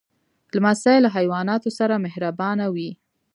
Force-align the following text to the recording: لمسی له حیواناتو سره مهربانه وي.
لمسی 0.55 0.97
له 1.03 1.09
حیواناتو 1.15 1.69
سره 1.79 1.95
مهربانه 2.05 2.65
وي. 2.75 2.89